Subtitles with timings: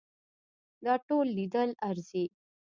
[0.85, 2.25] دا ټول لیدل ارزي.